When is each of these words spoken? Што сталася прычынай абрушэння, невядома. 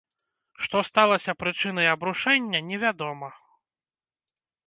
Што 0.67 0.77
сталася 0.89 1.35
прычынай 1.41 1.91
абрушэння, 1.95 2.59
невядома. 2.71 3.29